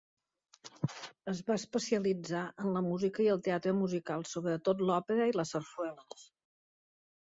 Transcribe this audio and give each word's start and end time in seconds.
Es 1.33 1.41
va 1.49 1.57
especialitzar 1.59 2.41
en 2.63 2.71
la 2.77 2.83
música 2.87 3.23
i 3.27 3.29
el 3.35 3.43
teatre 3.49 3.75
musical, 3.83 4.27
sobretot 4.33 4.85
l'òpera 4.89 5.29
i 5.33 5.37
la 5.41 5.47
sarsuela. 5.53 6.07